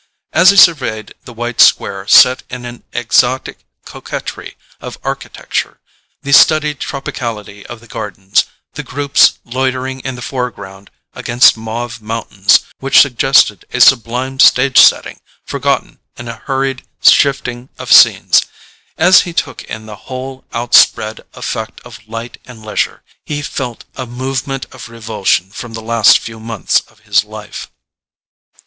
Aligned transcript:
As 0.33 0.49
he 0.49 0.57
surveyed 0.57 1.13
the 1.25 1.31
white 1.33 1.61
square 1.61 2.07
set 2.07 2.41
in 2.49 2.65
an 2.65 2.81
exotic 2.91 3.59
coquetry 3.85 4.57
of 4.79 4.97
architecture, 5.03 5.79
the 6.23 6.31
studied 6.31 6.79
tropicality 6.79 7.63
of 7.67 7.81
the 7.81 7.87
gardens, 7.87 8.45
the 8.73 8.81
groups 8.81 9.33
loitering 9.45 9.99
in 9.99 10.15
the 10.15 10.23
foreground 10.23 10.89
against 11.13 11.55
mauve 11.55 12.01
mountains 12.01 12.61
which 12.79 12.99
suggested 12.99 13.63
a 13.73 13.79
sublime 13.79 14.39
stage 14.39 14.79
setting 14.79 15.19
forgotten 15.45 15.99
in 16.17 16.27
a 16.27 16.37
hurried 16.47 16.81
shifting 17.03 17.69
of 17.77 17.93
scenes—as 17.93 19.21
he 19.21 19.33
took 19.33 19.63
in 19.65 19.85
the 19.85 19.95
whole 20.09 20.43
outspread 20.51 21.21
effect 21.35 21.79
of 21.81 21.99
light 22.07 22.39
and 22.47 22.65
leisure, 22.65 23.03
he 23.23 23.43
felt 23.43 23.83
a 23.95 24.07
movement 24.07 24.65
of 24.73 24.89
revulsion 24.89 25.51
from 25.51 25.73
the 25.73 25.79
last 25.83 26.17
few 26.17 26.39
months 26.39 26.79
of 26.87 27.01
his 27.01 27.23
life. 27.23 27.69